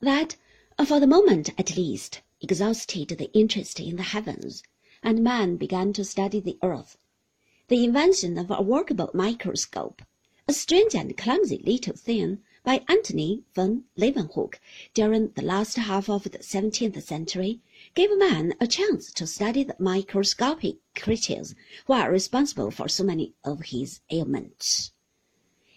[0.00, 0.36] that,
[0.78, 4.62] uh, for the moment at least, exhausted the interest in the heavens,
[5.02, 6.96] and man began to study the earth.
[7.68, 10.02] The invention of a workable microscope,
[10.48, 14.58] a strange and clumsy little thing, by Antony van Leeuwenhoek
[14.92, 17.60] during the last half of the seventeenth century,
[17.94, 21.54] gave man a chance to study the microscopic creatures
[21.86, 24.92] who are responsible for so many of his ailments.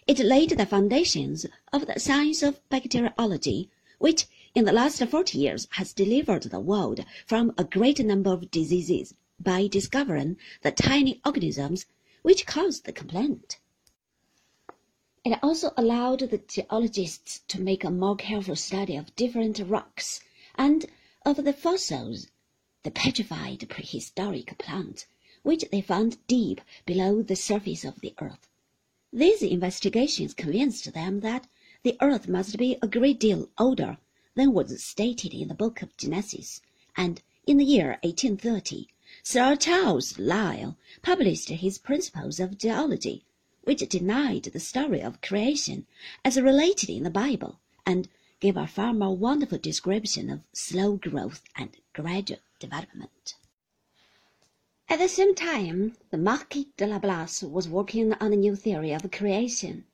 [0.06, 3.70] It laid the foundations of the science of bacteriology,
[4.04, 8.50] which in the last forty years has delivered the world from a great number of
[8.50, 11.86] diseases by discovering the tiny organisms
[12.20, 13.58] which cause the complaint.
[15.24, 20.20] It also allowed the geologists to make a more careful study of different rocks
[20.54, 20.84] and
[21.24, 22.28] of the fossils,
[22.82, 25.06] the petrified prehistoric plants,
[25.42, 28.50] which they found deep below the surface of the earth.
[29.14, 31.46] These investigations convinced them that
[31.84, 33.98] the earth must be a great deal older
[34.36, 36.62] than was stated in the book of Genesis,
[36.96, 38.88] and in the year 1830,
[39.22, 43.26] Sir Charles Lyell published his Principles of Geology,
[43.64, 45.86] which denied the story of creation
[46.24, 48.08] as related in the Bible, and
[48.40, 53.34] gave a far more wonderful description of slow growth and gradual development.
[54.88, 58.94] At the same time, the Marquis de la Laplace was working on a new theory
[58.94, 59.84] of creation,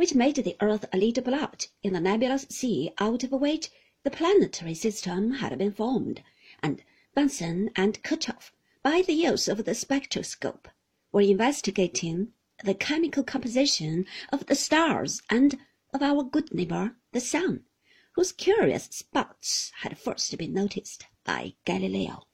[0.00, 3.68] which made the earth a little blot in the nebulous sea out of which
[4.02, 6.22] the planetary system had been formed,
[6.62, 6.82] and
[7.14, 8.50] Bunsen and Kirchhoff,
[8.82, 10.68] by the use of the spectroscope,
[11.12, 12.32] were investigating
[12.64, 15.58] the chemical composition of the stars and
[15.92, 17.64] of our good neighbor the sun,
[18.12, 22.26] whose curious spots had first been noticed by Galileo.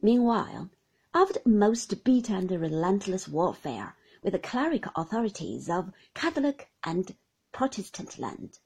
[0.00, 0.70] Meanwhile,
[1.12, 7.14] after most bitter and relentless warfare with the clerical authorities of Catholic and
[7.50, 8.58] Protestant land,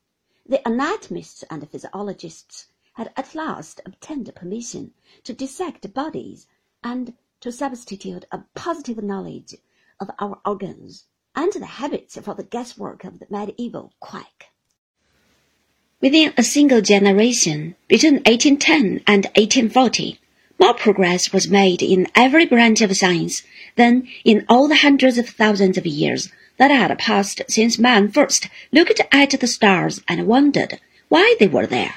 [0.45, 4.93] the anatomists and physiologists had at last obtained permission
[5.25, 6.47] to dissect bodies
[6.83, 9.55] and to substitute a positive knowledge
[9.99, 14.47] of our organs and the habits for the guesswork of the medieval quack.
[16.01, 20.21] Within a single generation, between 1810 and 1840,
[20.59, 23.43] more progress was made in every branch of science
[23.77, 28.49] than in all the hundreds of thousands of years that had passed since man first
[28.73, 31.95] looked at the stars and wondered why they were there.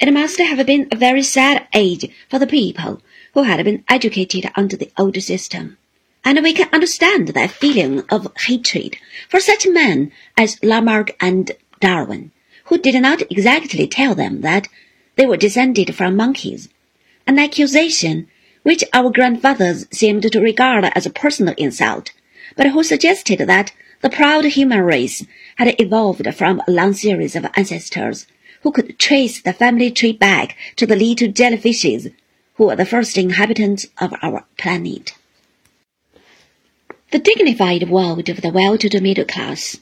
[0.00, 3.02] It must have been a very sad age for the people
[3.34, 5.76] who had been educated under the old system
[6.24, 8.96] and we can understand their feeling of hatred
[9.28, 12.32] for such men as Lamarck and Darwin,
[12.64, 14.68] who did not exactly tell them that
[15.16, 16.70] they were descended from monkeys,
[17.26, 18.28] an accusation
[18.62, 22.12] which our grandfathers seemed to regard as a personal insult,
[22.56, 25.24] but who suggested that the proud human race
[25.56, 28.26] had evolved from a long series of ancestors
[28.62, 32.12] who could trace the family tree back to the little jellyfishes
[32.54, 35.12] who were the first inhabitants of our planet.
[37.10, 39.76] The dignified world of the well-to-do middle class,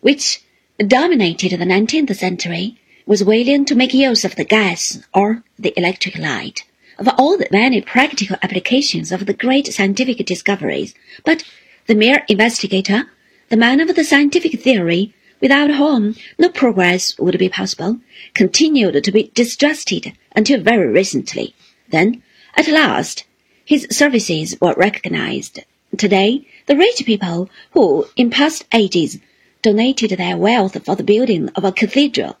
[0.00, 0.42] which
[0.78, 6.16] dominated the 19th century, was willing to make use of the gas or the electric
[6.18, 6.64] light,
[6.98, 10.94] of all the many practical applications of the great scientific discoveries,
[11.24, 11.44] but
[11.86, 13.04] the mere investigator,
[13.48, 17.98] the man of the scientific theory, without whom no progress would be possible,
[18.34, 21.54] continued to be distrusted until very recently.
[21.88, 22.22] Then,
[22.56, 23.24] at last,
[23.64, 25.60] his services were recognized.
[25.96, 29.18] Today, the rich people who, in past ages,
[29.62, 32.36] donated their wealth for the building of a cathedral,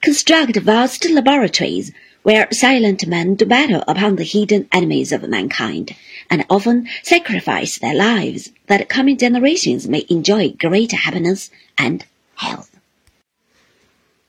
[0.00, 1.92] construct vast laboratories
[2.22, 5.94] where silent men do battle upon the hidden enemies of mankind,
[6.30, 12.04] and often sacrifice their lives that coming generations may enjoy greater happiness and
[12.36, 12.70] health.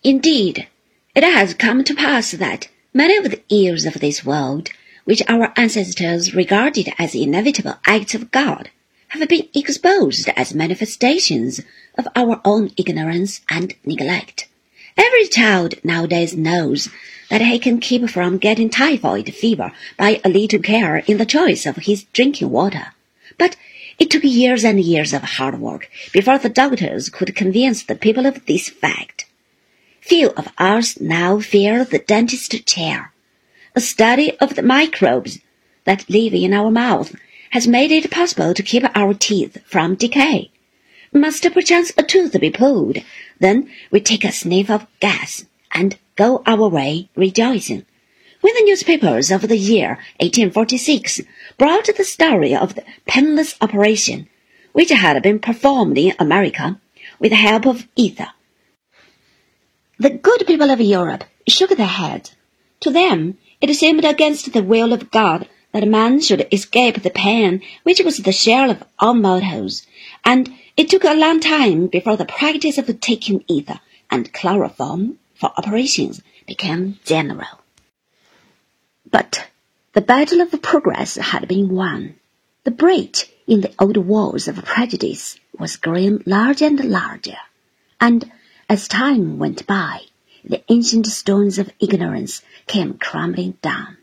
[0.03, 0.67] Indeed,
[1.15, 4.69] it has come to pass that many of the ills of this world,
[5.05, 8.69] which our ancestors regarded as inevitable acts of God,
[9.09, 11.61] have been exposed as manifestations
[11.97, 14.47] of our own ignorance and neglect.
[14.97, 16.89] Every child nowadays knows
[17.29, 21.65] that he can keep from getting typhoid fever by a little care in the choice
[21.65, 22.93] of his drinking water.
[23.37, 23.55] But
[23.99, 28.25] it took years and years of hard work before the doctors could convince the people
[28.25, 29.25] of this fact.
[30.01, 33.13] Few of us now fear the dentist chair.
[33.75, 35.39] A study of the microbes
[35.85, 37.15] that live in our mouth
[37.51, 40.51] has made it possible to keep our teeth from decay.
[41.13, 42.97] Must perchance a tooth be pulled,
[43.39, 47.85] then we take a sniff of gas and go our way rejoicing.
[48.41, 51.21] When the newspapers of the year 1846
[51.59, 54.27] brought the story of the painless operation,
[54.71, 56.81] which had been performed in America
[57.19, 58.29] with the help of ether,
[59.99, 62.35] The good people of Europe shook their heads.
[62.79, 67.61] To them, it seemed against the will of God that man should escape the pain
[67.83, 69.85] which was the share of all mortals,
[70.25, 73.79] and it took a long time before the practice of taking ether
[74.09, 77.61] and chloroform for operations became general.
[79.09, 79.47] But
[79.93, 82.15] the battle of progress had been won.
[82.63, 87.37] The breach in the old walls of prejudice was growing larger and larger,
[88.01, 88.31] and
[88.67, 90.01] as time went by,
[90.43, 93.97] the ancient stones of ignorance came crumbling down.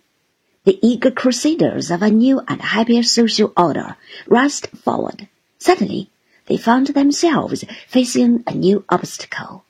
[0.64, 3.96] The eager crusaders of a new and happier social order
[4.26, 5.28] rushed forward.
[5.58, 6.10] Suddenly,
[6.50, 9.64] they found themselves facing a new obstacle.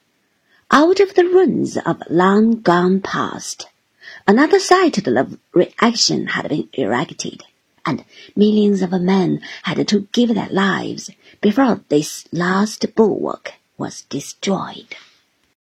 [0.71, 3.69] Out of the ruins of long gone past,
[4.27, 7.45] another citadel of reaction had been erected,
[7.85, 8.03] and
[8.35, 11.11] millions of men had to give their lives
[11.43, 14.97] before this last bulwark was destroyed.